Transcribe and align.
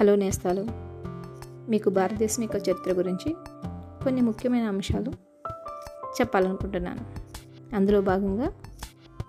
Hello 0.00 0.14
నేస్తాలు. 0.14 0.66
మీకు 1.70 1.90
భారతదేశం 1.90 2.42
యొక్క 2.42 2.56
చరిత్ర 2.56 2.92
గురించి 2.92 3.34
కొన్ని 4.04 4.20
ముఖ్యమైన 4.20 4.64
అంశాలు 4.64 5.10
చెప్పాలనుకుంటున్నాను. 6.20 7.00
అందులో 7.76 8.00
భాగంగా 8.00 8.52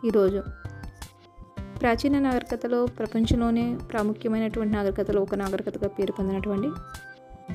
ఈరోజు 0.06 0.44
ప్రాచీన 1.82 2.20
నాగరికతలో 2.20 2.86
ప్రపంచంలోనే 2.86 3.78
ప్రాముఖ్యమైనటువంటి 3.92 4.74
నాగరికతలో 4.74 5.22
ఒక 5.22 5.36
నాగరికతగా 5.36 5.88
పేరు 5.88 6.12
పొందినటువంటి 6.12 6.70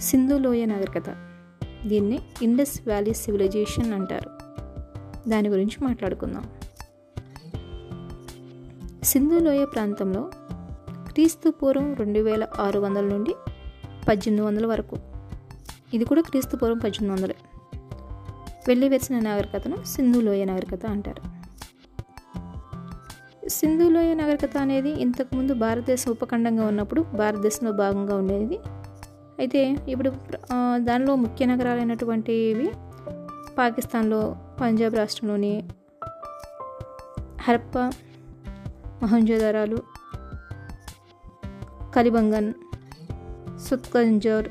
సింధు 0.00 0.34
లోయ 0.34 0.64
నాగరికత. 0.64 1.10
దీన్ని 1.86 2.22
ఇండస్ 2.42 2.80
వ్యాలీ 2.86 3.14
సివిలైజేషన్ 3.14 3.92
అంటారు. 3.92 4.30
దాని 5.30 5.48
గురించి 5.48 5.84
మాట్లాడుకుందాం. 5.84 6.50
సింధు 9.04 9.34
లోయ 9.34 9.64
ప్రాంతంలో 9.64 10.30
క్రీస్తు 11.14 11.48
పూర్వం 11.50 11.88
రెండు 12.00 12.20
వేల 12.26 12.44
ఆరు 12.64 12.78
వందల 12.78 13.04
నుండి 13.04 13.32
పద్దెనిమిది 14.08 14.44
వందల 14.46 14.66
వరకు. 14.66 14.96
ఇది 15.96 16.04
కూడా 16.10 16.22
క్రీస్తు 16.28 16.54
పూర్వం 16.56 16.78
పద్దెనిమిది 16.78 17.12
వందలే. 17.14 17.36
వెళ్ళి 18.68 18.86
వెలిసిన 18.92 19.18
నాగరికతను 19.26 19.76
సింధు 19.92 20.18
లోయ 20.26 20.42
నాగరికత 20.50 20.86
అంటారు. 20.86 21.22
సింధు 23.58 23.86
లోయ 23.94 24.10
నాగరికత 24.14 24.56
అనేది 24.64 24.90
ఇంతకుముందు 25.04 25.52
భారతదేశ 25.64 26.02
ఉపఖండంగా 26.14 26.64
ఉన్నప్పుడు 26.66 27.00
భారతదేశంలో 27.20 27.72
భాగంగా 27.82 28.16
ఉండేది. 28.22 28.58
అయితే 29.40 29.62
ఇప్పుడు 29.94 30.10
దానిలో 30.88 31.14
ముఖ్య 31.24 31.46
నగరాలైనటువంటివి 31.46 32.68
పాకిస్తాన్లో 33.58 34.20
పంజాబ్ 34.60 34.94
రాష్ట్రంలోని 34.94 35.54
హరప్ప 37.46 37.78
మహంజోదారాలు 39.02 39.78
కలిబంగన్ 41.94 42.52
సుత్కంజోర్ 43.68 44.48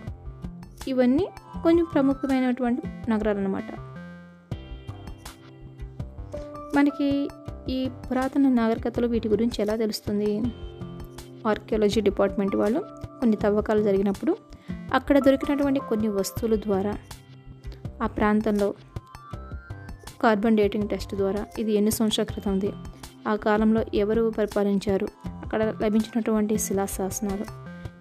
ఇవన్నీ 0.87 1.27
కొంచెం 1.63 1.85
ప్రముఖమైనటువంటి 1.93 2.81
నగరాలు 3.09 3.37
అన్నమాట 3.37 3.63
మనకి 6.75 7.29
ఈ 7.69 7.89
పురాతన 7.89 8.49
నాగరికతలు 8.49 9.07
వీటి 9.07 9.27
గురించి 9.27 9.61
ఎలా 9.61 9.75
తెలుస్తుంది? 9.75 10.41
ఆర్కియాలజీ 11.47 12.01
డిపార్ట్మెంట్ 12.01 12.55
వాళ్ళు 12.55 12.79
కొన్ని 13.19 13.35
తవ్వకాలు 13.35 13.83
జరిగినప్పుడు 13.83 14.37
అక్కడ 14.93 15.19
దొరికినటువంటి 15.19 15.79
కొన్ని 15.79 16.07
వస్తువుల 16.07 16.55
ద్వారా 16.55 16.97
ఆ 18.03 18.07
ప్రాంతంలో 18.07 18.73
కార్బన్ 20.23 20.57
డేటింగ్ 20.57 20.89
టెస్ట్ 20.89 21.15
ద్వారా 21.15 21.45
ఇది 21.59 21.73
ఎన్ని 21.73 21.91
సంవత్సరాల 21.91 22.25
క్రితంది 22.25 22.71
ఆ 23.27 23.35
కాలంలో 23.35 23.81
ఎవరు 23.93 24.33
పరిపాలించారు 24.37 25.07
అక్కడ 25.53 25.73
లభించినటువంటి 25.81 26.57
శిలాశాసనాలు. 26.57 27.45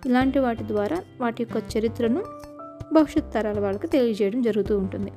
ఇలాంటి 0.09 0.39
వాటి 0.39 0.69
ద్వారా 0.69 1.03
వాటి 1.21 1.43
యొక్క 1.43 1.65
చరిత్రను 1.73 2.21
భవిష్యత్ 2.93 3.35
తరాల 3.35 3.61
వాళ్ళకి 3.61 3.87
తెలియజేయడం 3.87 4.43
జరుగుతూ 4.43 4.79
ఉంటుంది. 4.79 5.13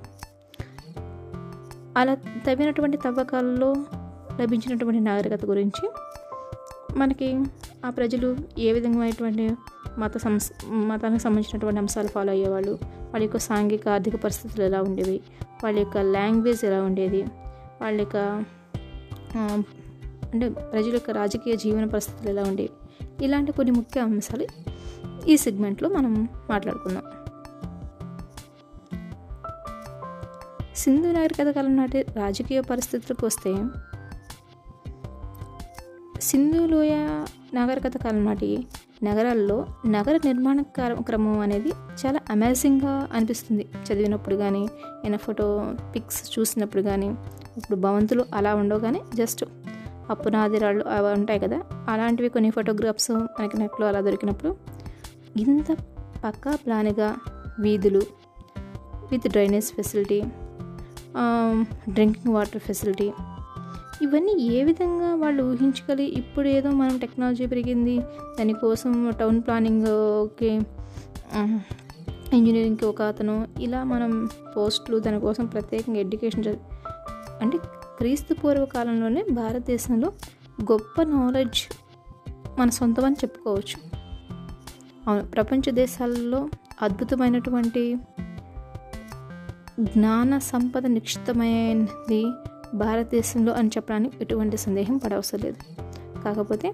అలా 1.97 2.13
తవ్వినటువంటి 2.47 2.97
తవ్వకాలలో 2.97 3.75
లభించినటువంటి 4.41 4.99
నాగరికత 4.99 5.45
గురించి 5.45 5.85
మనకి 6.97 7.45
ఆ 7.85 7.89
ప్రజలు 7.89 8.37
ఏ 8.57 8.71
విధమైనటువంటి 8.71 9.55
మత 9.97 10.17
సంస్ 10.17 10.51
మతానికి 10.71 11.23
సంబంధించినటువంటి 11.23 11.79
అంశాలు 11.79 12.07
ఫాలో 12.07 12.31
అయ్యేవాళ్ళు 12.31 12.79
వాళ్ళ 12.83 13.23
యొక్క 13.23 13.37
సాంఘిక 13.37 13.89
ఆర్థిక 13.89 14.15
పరిస్థితులు 14.15 14.63
ఎలా 14.63 14.81
ఉండేవి 14.81 15.21
వాళ్ళ 15.63 15.79
యొక్క 15.79 15.97
లాంగ్వేజ్ 15.97 16.65
ఎలా 16.65 16.81
ఉండేది 16.81 17.23
వాళ్ళ 17.81 18.01
యొక్క 18.01 18.17
అంటే 20.33 20.49
ప్రజల 20.49 20.93
యొక్క 20.93 21.11
రాజకీయ 21.11 21.55
జీవన 21.55 21.85
పరిస్థితులు 21.85 22.29
ఎలా 22.29 22.43
ఉండేవి? 22.49 22.69
ఇలాంటి 23.25 23.51
కొన్ని 23.51 23.71
ముఖ్య 23.71 24.01
అంశాలు 24.01 24.47
ఈ 25.27 25.37
సెగ్మెంట్లో 25.37 25.89
మనం 25.89 26.29
మాట్లాడుకుందాం. 26.49 27.03
సింధు 30.75 31.07
నాగరికత 31.07 31.49
కాలం 31.49 31.77
నాటి 31.77 32.01
రాజకీయ 32.01 32.61
పరిస్థితులకు 32.61 33.25
వస్తే 33.25 33.51
సింధు 36.21 36.65
లోయ 36.65 36.95
నాగరికత 37.53 37.97
కాలం 37.97 38.25
నాటి 38.25 38.67
నగరాల్లో 39.03 39.67
నగర 39.87 40.19
నిర్మాణ 40.25 40.61
క్రమం 40.91 41.39
అనేది 41.39 41.69
చాలా 41.69 42.19
అమేజింగ్గా 42.29 43.09
అనిపిస్తుంది. 43.13 43.69
చదివినప్పుడు 43.85 44.35
కానీ 44.35 44.59
ఏమైనా 44.59 45.17
ఫోటో 45.17 45.75
పిక్స్ 45.95 46.39
చూసినప్పుడు 46.39 46.81
కానీ 46.81 47.09
ఇప్పుడు 47.57 47.75
భవంతులు 47.75 48.25
అలా 48.33 48.55
ఉండవు 48.55 48.79
కానీ 48.79 49.01
జస్ట్ 49.15 49.43
అప్పునాదిరాళ్ళు 50.09 50.83
రాళ్ళు 50.83 51.07
అవి 51.07 51.19
ఉంటాయి 51.19 51.39
కదా 51.39 51.57
అలాంటివి 51.89 52.29
కొన్ని 52.29 52.49
ఫోటోగ్రాఫ్స్ 52.49 53.11
మనకి 53.11 53.57
నెట్లో 53.57 53.87
అలా 53.87 54.01
దొరికినప్పుడు 54.01 54.51
ఇంత 55.39 55.71
పక్కా 56.23 56.51
ప్లాన్గా 56.55 57.09
వీధులు 57.59 58.01
with 59.11 59.27
drainage 59.27 59.69
facility 59.73 60.19
drinking 61.89 62.33
water 62.33 62.59
facility 62.59 63.07
ఇవన్నీ 64.03 64.33
ఏ 64.51 64.63
విధంగా 64.63 65.15
వాళ్ళు 65.15 65.43
ఊహించగలి 65.43 66.05
ఇప్పుడు 66.15 66.47
ఏదో 66.47 66.69
మనం 66.71 66.95
టెక్నాలజీ 66.97 67.45
పెరిగింది 67.45 67.95
దానికోసం 68.39 69.11
టౌన్ 69.19 69.39
ప్లానింగ్కి 69.41 70.51
ఇంజనీరింగ్కి 72.33 72.85
ఒక 72.85 73.01
అతను 73.01 73.35
ఇలా 73.59 73.79
మనం 73.83 74.11
పోస్టులు 74.57 74.99
దానికోసం 74.99 75.45
ప్రత్యేకంగా 75.45 75.99
ఎడ్యుకేషన్ 75.99 76.47
అంటే 77.41 77.57
క్రీస్తు 77.97 78.33
పూర్వకాలంలోనే 78.33 79.25
భారతదేశంలో 79.31 80.11
గొప్ప 80.71 81.03
నాలెడ్జ్ 81.03 81.61
మన 82.59 82.69
సొంతం 82.69 83.05
అని 83.05 83.15
చెప్పుకోవచ్చు. 83.15 83.77
అవును 85.07 85.25
ప్రపంచ 85.25 85.71
దేశాలలో 85.71 86.49
అద్భుతమైనటువంటి 86.81 87.95
జ్ఞాన 89.79 90.37
సంపద 90.37 90.85
నిక్షితమైనది 90.85 92.25
భారతదేశంలో 92.75 93.53
అని 93.53 93.67
చెప్పడానికి 93.67 94.17
ఎటువంటి 94.21 94.57
సందేహం 94.57 94.97
పడవసరం 94.97 95.39
లేదు. 95.39 95.59
కాకపోతే 96.21 96.73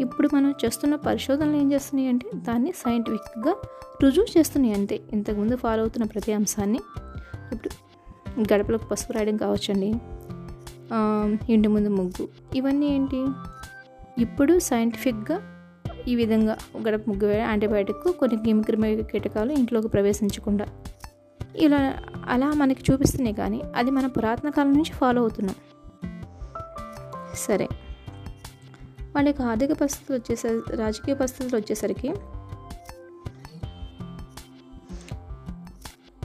ఇప్పుడు 0.00 0.28
మనం 0.34 0.54
చేస్తున్న 0.64 0.94
పరిశోధనలు 0.94 1.56
ఏం 1.56 1.72
చేస్తున్నాయి 1.72 2.08
అంటే 2.08 2.30
దాన్ని 2.34 2.72
సైంటిఫిక్గా 2.72 3.54
రుజువు 4.02 4.38
చేస్తున్నాయి 4.38 4.74
అంతే. 4.74 5.00
ఇంతకుముందు 5.12 5.56
ఫాలో 5.56 5.80
అవుతున్న 5.80 6.06
ప్రతి 6.06 6.32
అంశాన్ని 6.32 6.80
ఇప్పుడు 7.52 7.70
గడపలకు 8.40 8.84
పసుపు 8.84 9.12
రాయడం 9.12 9.36
కావచ్చండి. 9.36 9.94
ఇంటి 11.50 11.68
ముందు 11.68 11.88
ముగ్గు. 11.88 12.28
ఇవన్నీ 12.54 12.86
ఏంటి? 12.86 13.26
ఇప్పుడు 14.18 14.58
సైంటిఫిక్గా 14.58 15.40
ఈ 16.08 16.16
విధంగా 16.16 16.56
గడప 16.88 17.00
ముగ్గు 17.08 17.32
యాంటీబయాటిక్ 17.32 18.18
కొన్ని 18.18 18.62
క్రిమి 18.62 19.02
కీటకాలు 19.02 19.52
ఇంట్లోకి 19.52 19.88
ప్రవేశించకుండా. 19.88 20.66
ఇలా 21.56 21.98
అలా 22.26 22.52
మనకి 22.52 22.92
చూపిస్తున్నాయి 22.92 23.36
కానీ 23.36 23.62
అది 23.76 23.90
మన 23.90 24.06
పురాతన 24.06 24.50
కాలం 24.50 24.72
నుంచి 24.72 24.92
ఫాలో 24.92 25.22
అవుతున్నాం. 25.22 25.54
సరే. 27.34 27.68
వాళ్ళ 29.14 29.28
యొక్క 29.28 29.42
ఆర్థిక 29.42 29.72
పరిస్థితులు 29.72 30.16
వచ్చేసరికి 30.16 30.76
రాజకీయ 30.76 31.14
పరిస్థితులు 31.14 31.56
వచ్చేసరికి 31.56 32.08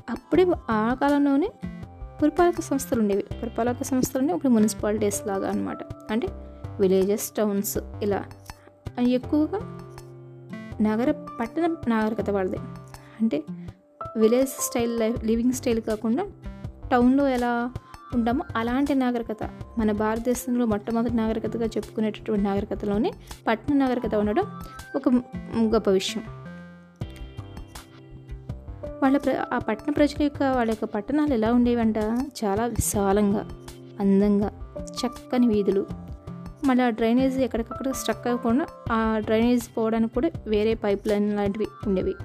అప్పుడే 0.09 0.45
ఆ 0.69 0.94
కాలంలోనే 1.01 1.51
పురపాలక 2.22 2.61
సంస్థలు 2.61 3.01
ఉండేవి. 3.01 3.22
పురపాలక 3.22 3.83
సంస్థలు 3.83 4.23
ఇప్పుడు 4.23 4.51
మున్సిపాలిటీస్ 4.51 5.28
లాగా 5.28 5.50
అనమాట 5.50 5.78
అంటే 6.11 6.28
విలేజెస్ 6.79 7.31
టౌన్స్ 7.31 7.78
ఇలా. 7.78 8.23
అవి 8.97 9.11
ఎక్కువగా 9.11 9.59
నగర 10.81 11.11
పట్టణ 11.11 11.75
నాగరికత 11.88 12.29
వాళ్ళది. 12.29 12.57
అంటే 13.22 13.44
village 14.17 14.50
style 14.50 15.00
life 15.00 15.25
living 15.25 15.53
style 15.53 15.81
కాకుండా 15.81 16.25
టౌన్లో 16.91 17.27
ఎలా 17.27 17.72
ఉంటామో 18.13 18.45
అలాంటి 18.56 18.95
నాగరికత. 18.95 19.44
మన 19.77 19.91
భారతదేశంలో 19.91 20.66
మొట్టమొదటి 20.66 21.13
నాగరికతగా 21.13 21.66
చెప్పుకునేటటువంటి 21.66 22.44
నాగరికతలోనే 22.44 23.12
పట్టణ 23.47 23.75
నాగరికత 23.75 24.15
ఉండడం 24.15 24.44
ఒక 24.95 25.09
గొప్ప 25.59 25.89
విషయం. 25.89 26.46
వాళ్ళ 29.03 29.17
ప్ర 29.17 29.31
ఆ 29.53 29.57
పట్టణ 29.57 29.91
ప్రజల 29.91 30.23
యొక్క 30.23 30.44
వాళ్ళ 30.44 30.69
యొక్క 30.71 30.85
పట్టణాలు 30.85 31.33
ఎలా 31.33 31.53
ఉండేవంట? 31.53 31.97
చాలా 32.39 32.65
విశాలంగా 32.65 33.44
అందంగా 33.99 34.49
చక్కని 34.99 35.47
వీధులు. 35.47 35.83
మళ్ళీ 36.65 36.83
ఆ 36.83 36.89
డ్రైనేజ్ 36.89 37.38
ఎక్కడికక్కడ 37.38 37.91
స్ట్రక్ 37.91 38.27
అవ్వకుండా 38.27 38.65
ఆ 38.91 39.19
డ్రైనేజ్ 39.19 39.77
పోవడానికి 39.77 40.13
కూడా 40.13 40.29
వేరే 40.47 40.73
పైప్ 40.73 41.07
లైన్ 41.07 41.35
లాంటివి 41.35 41.67
ఉండేవి. 41.88 42.15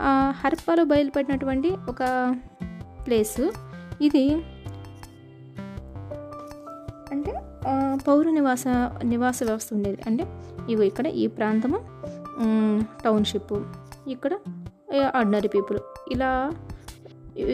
ఆ 0.00 0.12
హరప్పాలో 0.36 0.84
బయలుపడినటువంటి 0.84 1.70
ఒక 1.88 2.02
ప్లేస్. 3.06 3.50
ఇది 4.02 4.24
అంటే 7.12 7.34
పౌర 8.08 8.26
నివాస 8.30 8.64
నివాస 9.04 9.38
వ్యవస్థ 9.42 9.70
ఉండేది. 9.74 9.98
అంటే 10.06 10.24
ఇగో 10.68 10.82
ఇక్కడ 10.82 11.06
ఈ 11.06 11.26
ప్రాంతము 11.26 11.78
టౌన్షిప్. 13.04 13.54
ఇక్కడ 14.08 14.32
ఆర్డినరీ 15.14 15.48
పీపుల్. 15.48 15.78
ఇలా 16.12 16.30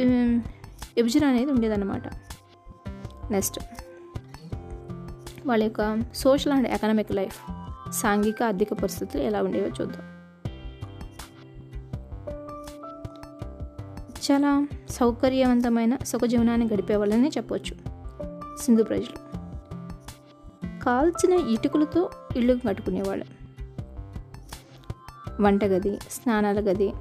ఉమ్, 0.03 0.35
విభజన 0.97 1.25
అనేది 1.25 1.51
ఉండేదన్నమాట. 1.53 2.03
నెక్స్ట్ 3.33 3.59
వాళ్ళ 5.47 5.63
యొక్క 5.65 5.83
సోషల్ 6.15 6.53
అండ్ 6.53 6.69
ఎకనామిక్ 6.69 7.13
లైఫ్. 7.13 7.39
సాంఘిక 7.93 8.43
ఆర్థిక 8.43 8.73
పరిస్థితులు 8.73 9.23
ఎలా 9.23 9.43
ఉండేవో 9.43 9.69
చూద్దాం. 9.81 10.05
చాలా 14.27 14.51
సౌకర్యవంతమైన 14.91 15.97
సుఖజీవనాన్ని 15.97 16.67
గడిపేవాళ్ళని 16.73 17.29
చెప్పవచ్చు 17.29 17.75
సింధు 18.63 18.83
ప్రజలు. 18.83 19.17
కాల్చిన 20.85 21.33
ఇటుకలతో 21.53 22.11
ఇల్లు 22.37 22.55
కట్టుకునేవాళ్ళు. 22.69 23.40
వంటగది 25.41 25.99
స్నానాల 26.11 26.61
గది. 26.61 26.93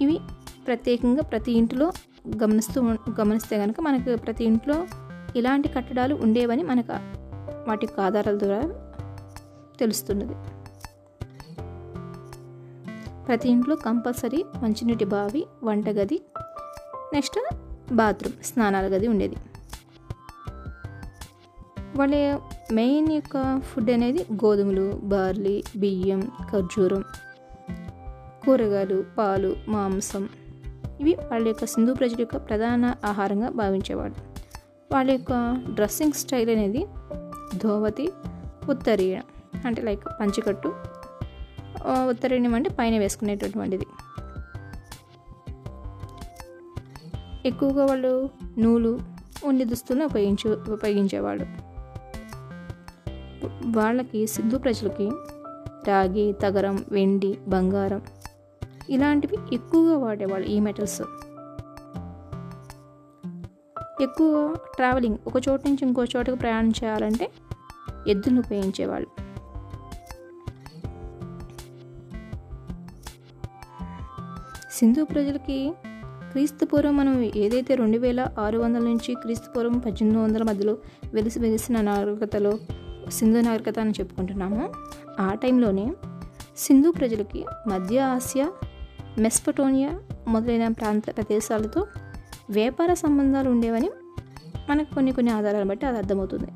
ఇవి 0.00 0.18
ప్రత్యేకంగా 0.66 1.22
ప్రతి 1.22 1.52
ఇంటిలో 1.52 1.92
గమనిస్తూ 2.42 2.82
గమనిస్తే 3.20 3.58
కనుక 3.58 3.80
మనకు 3.80 4.16
ప్రతి 4.16 4.44
ఇంట్లో 4.44 4.86
ఇలాంటి 5.36 5.68
కట్టడాలు 5.68 6.14
ఉండేవని 6.14 6.62
మనకు 6.62 6.92
వాటి 7.68 7.86
యొక్క 7.86 8.00
ఆధారాల 8.00 8.38
ద్వారా 8.38 8.62
తెలుస్తున్నది. 9.80 10.34
ప్రతి 13.26 13.48
ఇంట్లో 13.48 13.76
కంపల్సరీ 13.76 14.44
మంచినీటి 14.62 15.04
బావి 15.04 15.46
వంటగది 15.62 16.20
నెక్స్ట్ 17.12 17.54
బాత్రూమ్ 17.92 18.44
స్నానాల 18.44 18.84
గది 18.84 19.08
ఉండేది. 19.08 19.36
వాళ్ళ 22.00 22.16
మెయిన్ 22.72 23.12
యొక్క 23.12 23.60
ఫుడ్ 23.68 23.90
అనేది 23.90 24.22
గోధుమలు 24.34 24.84
బార్లీ 25.12 25.62
బియ్యం 25.76 26.20
ఖర్జూరం 26.52 27.02
కూరగాయలు 28.44 29.04
పాలు 29.18 29.56
మాంసం. 29.68 30.28
ఇవి 31.00 31.12
వాళ్ళ 31.30 31.44
యొక్క 31.48 31.64
సింధు 31.64 31.92
ప్రజల 31.92 32.16
యొక్క 32.20 32.36
ప్రధాన 32.36 32.94
ఆహారంగా 33.04 33.48
భావించేవాడు 33.60 34.16
వాళ్ళ 34.92 35.10
యొక్క 35.10 35.32
డ్రెస్సింగ్ 35.74 36.12
స్టైల్ 36.12 36.50
అనేది 36.50 36.86
ధోవతి 37.56 38.06
ఉత్తరీయం 38.70 39.22
అంటే 39.66 39.82
లైక్ 39.82 40.04
పంచికట్టు. 40.20 40.70
ఉత్తరీయం 42.08 42.54
అంటే 42.54 42.70
పైన 42.78 42.98
వేసుకునేటటువంటిది. 42.98 43.86
ఎక్కువగా 47.48 47.86
వాళ్ళు 47.86 48.30
నూలు 48.58 49.00
ఉన్ని 49.44 49.64
దుస్తులను 49.64 50.04
ఉపయోగించు 50.04 50.48
ఉపయోగించేవాళ్ళు. 50.72 51.69
వాళ్ళకి 53.46 54.26
సిద్ధు 54.26 54.56
ప్రజలకి 54.56 55.10
రాగి 55.88 56.32
తగరం 56.32 56.84
వెండి 56.92 57.38
బంగారం 57.48 58.02
ఇలాంటివి 58.90 59.54
ఎక్కువగా 59.54 59.98
వాడేవాళ్ళు 59.98 60.48
ఈ 60.48 60.60
మెటల్స్ 60.60 61.02
ఎక్కువ 64.02 64.56
ట్రావెలింగ్ 64.76 65.18
ఒక 65.26 65.32
చోటు 65.48 65.68
నుంచి 65.68 65.86
ఇంకో 65.86 66.04
చోటుకు 66.04 66.36
ప్రయాణం 66.36 66.68
చేయాలంటే 66.68 67.30
ఎద్దులను 68.08 68.40
ఉపయోగించేవాళ్ళు. 68.40 69.08
సింధు 74.72 75.04
ప్రజలకి 75.04 75.72
క్రీస్తు 76.30 76.64
పూర్వం 76.64 76.96
మనం 76.96 77.30
ఏదైతే 77.36 77.74
రెండు 77.74 77.98
వేల 77.98 78.26
ఆరు 78.38 78.58
వందల 78.58 78.80
నుంచి 78.80 79.14
క్రీస్తు 79.14 79.48
పూర్వం 79.50 79.78
పద్దెనిమిది 79.78 80.22
వందల 80.22 80.42
మధ్యలో 80.42 80.78
వెలిసి 81.14 81.40
వెలిసిన 81.40 81.80
నాగరికతలో 81.80 82.58
సింధు 83.08 83.38
నాగరికత 83.38 83.78
అని 83.78 83.90
చెప్పుకుంటున్నాము. 83.90 84.72
ఆ 85.20 85.34
టైంలోనే 85.34 85.94
సింధు 86.56 86.90
ప్రజలకి 86.90 87.46
మధ్య 87.66 88.00
ఆసియా 88.00 88.52
మెస్పటోనియా 89.18 90.00
మొదలైన 90.28 90.68
ప్రాంత 90.68 91.16
ప్రదేశాలతో 91.16 91.86
వ్యాపార 92.50 92.94
సంబంధాలు 92.94 93.50
ఉండేవని 93.50 93.90
మనకు 94.70 94.94
కొన్ని 94.94 95.12
కొన్ని 95.12 95.32
ఆధారాలు 95.32 95.68
బట్టి 95.68 95.86
అది 95.86 95.98
అర్థమవుతుంది. 95.98 96.46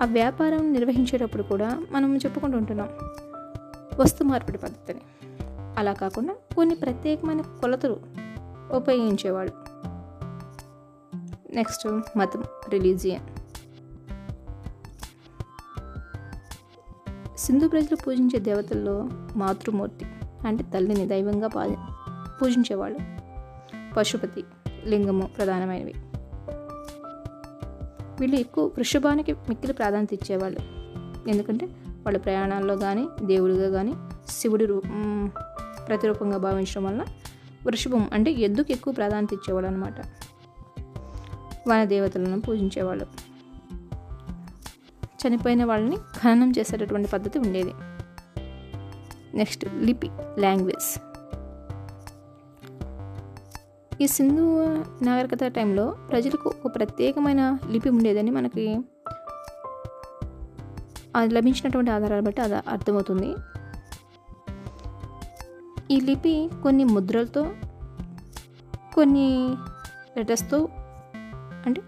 ఆ 0.00 0.04
వ్యాపారం 0.04 0.72
నిర్వహించేటప్పుడు 0.72 1.42
కూడా 1.42 1.82
మనం 1.92 2.16
చెప్పుకుంటూ 2.16 2.58
ఉంటున్నాం 2.58 2.88
వస్తు 4.00 4.24
మార్పిడి 4.24 4.58
పద్ధతిని. 4.58 5.00
అలా 5.78 5.92
కాకుండా 5.92 6.34
కొన్ని 6.56 6.74
ప్రత్యేకమైన 6.74 7.40
కొలతలు 7.40 8.00
ఉపయోగించేవాళ్ళు. 8.72 9.54
నెక్స్ట్ 11.54 12.18
మతం 12.18 12.44
రిలీజియన్. 12.68 13.37
సింధు 17.48 17.68
ప్రజలు 17.68 17.96
పూజించే 17.96 18.38
దేవతల్లో 18.38 19.08
మాతృమూర్తి 19.36 20.06
అంటే 20.46 20.64
తల్లిని 20.74 21.08
దైవంగా 21.08 21.48
పా 21.48 21.62
పూజించేవాళ్ళు. 22.42 22.98
పశుపతి 23.94 24.44
లింగము 24.84 25.26
ప్రధానమైనవి. 25.26 25.94
వీళ్ళు 28.20 28.36
ఎక్కువ 28.36 28.66
వృషభానికి 28.66 29.32
మిక్కిలి 29.32 29.72
ప్రాధాన్యత 29.72 30.14
ఇచ్చేవాళ్ళు. 30.14 30.60
ఎందుకంటే 31.30 31.66
వాళ్ళ 31.66 32.18
ప్రయాణాల్లో 32.18 32.76
కానీ 32.76 33.08
దేవుడిగా 33.24 33.70
కానీ 33.70 33.94
శివుడి 34.28 34.66
రూ 34.66 34.82
ప్రతిరూపంగా 35.88 36.36
భావించడం 36.36 36.84
వలన 36.84 37.04
వృషభం 37.66 38.08
అంటే 38.12 38.30
ఎద్దుకు 38.30 38.72
ఎక్కువ 38.72 38.92
ప్రాధాన్యత 38.92 39.32
ఇచ్చేవాళ్ళు 39.32 39.70
అనమాట 39.70 40.00
వన 41.68 41.84
దేవతలను 41.84 42.40
పూజించేవాళ్ళు. 42.40 43.27
చనిపోయిన 45.20 45.64
వాళ్ళని 45.64 45.96
ఖననం 45.96 46.52
చేసేటటువంటి 46.58 47.08
పద్ధతి 47.08 47.38
ఉండేది. 47.38 47.72
నెక్స్ట్ 49.34 49.64
లిపి 49.74 50.10
లాంగ్వేజ్. 50.38 50.88
ఈ 54.02 54.06
సింధు 54.06 54.44
నాగరికత 55.04 55.44
టైంలో 55.46 55.96
ప్రజలకు 56.10 56.48
ఒక 56.48 56.74
ప్రత్యేకమైన 56.74 57.58
లిపి 57.70 57.88
ఉండేదని 57.88 58.30
మనకి 58.30 58.66
అది 61.16 61.34
లభించినటువంటి 61.34 61.90
ఆధారాలు 61.90 62.22
బట్టి 62.22 62.40
అది 62.40 62.54
అర్థమవుతుంది. 62.54 63.30
ఈ 65.94 66.00
లిపి 66.00 66.50
కొన్ని 66.62 66.84
ముద్రలతో 66.84 67.42
కొన్ని 68.94 69.28
లెటర్స్తో 70.16 70.68
అంటే 71.66 71.80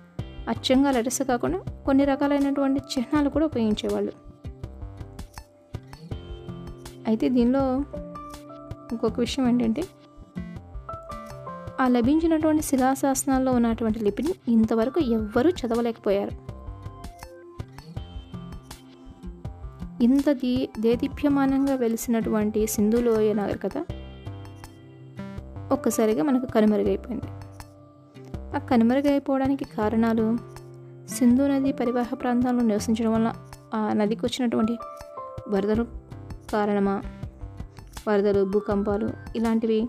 అచ్చంగా 0.51 0.91
లెటర్స్ 0.91 1.23
కాకుండా 1.23 1.59
కొన్ని 1.59 2.05
రకాలైనటువంటి 2.05 2.81
చిహ్నాలు 2.81 3.29
కూడా 3.29 3.45
ఉపయోగించేవాళ్ళు. 3.45 4.13
అయితే 7.07 7.29
దీనిలో 7.29 7.85
ఇంకొక 8.93 9.21
విషయం 9.21 9.49
ఏంటంటే 9.49 9.83
ఆ 11.81 11.89
లభించినటువంటి 11.89 12.63
శిలాశాసనాల్లో 12.63 13.53
ఉన్నటువంటి 13.53 13.99
లిపిని 13.99 14.35
ఇంతవరకు 14.49 15.01
ఎవ్వరూ 15.01 15.51
చదవలేకపోయారు. 15.51 16.51
ఇంత 20.03 20.31
దీ 20.33 20.69
దేదీప్యమానంగా 20.81 21.75
వెలిసినటువంటి 21.75 22.67
సింధులోయ 22.67 23.33
నాగరికత 23.33 23.85
ఒక్కసారిగా 25.73 26.23
మనకు 26.23 26.47
కనుమరుగైపోయింది. 26.47 27.40
ఆ 28.55 28.59
కనుమరుగైపోవడానికి 28.59 29.65
కారణాలు? 29.65 30.39
సింధు 31.09 31.43
నది 31.43 31.73
పరివాహ 31.73 32.15
ప్రాంతంలో 32.15 32.65
నివసించడం 32.65 33.13
వల్ల 33.13 33.33
ఆ 33.75 33.93
నదికి 33.93 34.27
వచ్చినటువంటి 34.27 34.79
వరదలు 35.49 35.87
కారణమా? 36.53 37.03
వరదలు 38.09 38.45
భూకంపాలు 38.45 39.11
ఇలాంటివి 39.37 39.89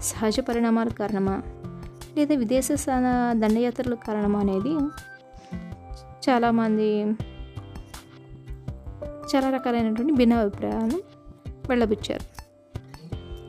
సహజ 0.00 0.40
పరిణామాల 0.40 0.88
కారణమా? 0.88 1.42
లేదా 2.16 2.34
విదేశ 2.34 2.68
దండయాత్రల 3.30 3.94
కారణమా 3.94 4.40
అనేది 4.40 4.68
చాలామంది 6.30 7.04
చాలా 9.36 9.50
రకాలైనటువంటి 9.50 10.12
భిన్న 10.12 10.34
అభిప్రాయాలను 10.34 11.00
వెళ్ళబుచ్చారు. 11.68 12.40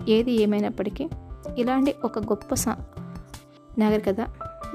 ఏది 0.10 0.32
ఏమైనప్పటికీ 0.32 1.10
ఇలాంటి 1.58 1.96
ఒక 2.03 2.20
గొప్ప 2.20 2.56
సా 2.56 2.77
నాగరికత 3.77 4.18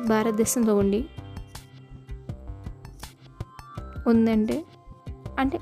భారతదేశంలో 0.08 0.76
ఉండి 0.76 1.06
ఉందంటే 4.06 4.64
అంటే 5.38 5.60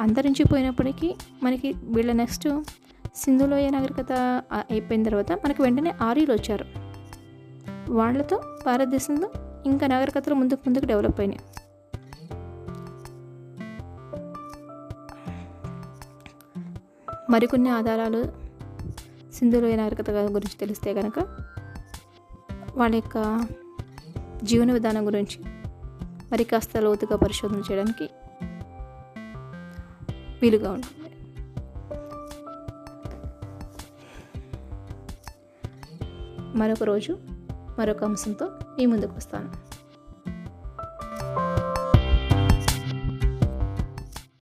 అంతరించిపోయినప్పటికీ 0.00 1.16
మనకి 1.42 1.72
వీళ్ళ 1.72 2.12
నెక్స్ట్ 2.12 2.48
సింధులోయ 3.16 3.70
నాగరికత 3.70 4.12
అయిపోయిన 4.70 5.02
తర్వాత 5.02 5.32
మనకి 5.32 5.62
వెంటనే 5.62 5.94
ఆర్యులు 6.02 6.32
వచ్చారు. 6.32 6.64
వాళ్ళతో 7.92 8.42
భారతదేశంలో 8.66 9.30
ఇంకా 9.66 9.86
నాగరికతలు 9.86 10.34
ముందుకు 10.34 10.60
ముందుకు 10.66 10.84
డెవలప్ 10.84 11.20
అయినాయి. 11.20 11.40
మరికొన్ని 17.30 17.70
ఆధారాలు 17.70 18.24
సింధులోయ 19.32 19.76
నాగరికత 19.76 20.10
గురించి 20.10 20.58
తెలిస్తే 20.58 20.94
కనుక 20.94 21.18
వాళ్ళ 22.76 22.94
యొక్క 22.94 23.46
జీవన 24.42 24.72
విధానం 24.72 25.06
గురించి 25.06 25.38
మరి 26.32 26.44
కాస్త 26.44 26.76
లోతుగా 26.76 27.16
పరిశోధన 27.16 27.56
చేయడానికి 27.56 28.10
వీలుగా 30.42 30.72
ఉంటుంది. 30.72 30.94
మరొక 36.58 36.82
రోజు 36.82 37.18
మరొక 37.78 38.04
అంశంతో 38.04 38.46
మీ 38.46 38.86
ముందుకు 38.86 39.12
వస్తాను. 39.12 39.67